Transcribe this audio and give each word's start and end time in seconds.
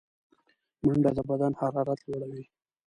منډه 0.83 1.11
د 1.17 1.19
بدن 1.29 1.51
حرارت 1.59 1.99
لوړوي 2.09 2.43